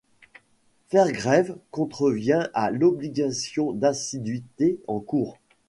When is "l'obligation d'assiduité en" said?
2.71-4.99